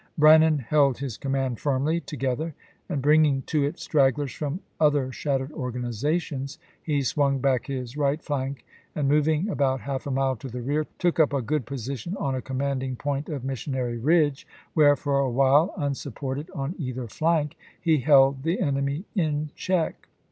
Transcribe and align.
Brannan 0.17 0.57
held 0.57 0.97
his 0.97 1.15
command 1.15 1.59
firmly 1.59 1.99
to 2.01 2.17
gether, 2.17 2.55
and 2.89 3.03
bringing 3.03 3.43
to 3.43 3.63
it 3.63 3.77
stragglers 3.77 4.33
from 4.33 4.61
other 4.79 5.11
shat 5.11 5.39
tered 5.39 5.51
organizations, 5.51 6.57
he 6.81 7.03
swung 7.03 7.37
back 7.37 7.67
his 7.67 7.95
right 7.95 8.19
flank 8.19 8.65
and, 8.95 9.07
mo\dng 9.07 9.47
about 9.47 9.81
half 9.81 10.07
a 10.07 10.09
mile 10.09 10.35
to 10.37 10.49
the 10.49 10.63
rear, 10.63 10.87
took 10.97 11.19
up 11.19 11.33
a 11.33 11.41
good 11.43 11.67
position 11.67 12.17
on 12.17 12.33
a 12.33 12.41
commanding 12.41 12.95
point 12.95 13.29
of 13.29 13.43
Mission 13.45 13.75
ary 13.75 13.99
Ridge, 13.99 14.47
where, 14.73 14.95
for 14.95 15.19
a 15.19 15.29
while, 15.29 15.71
unsupported 15.77 16.49
on 16.55 16.73
either 16.79 17.07
flank, 17.07 17.55
he 17.79 17.99
held 17.99 18.41
the 18.41 18.59
enemy 18.59 19.05
in 19.13 19.51
check. 19.53 20.07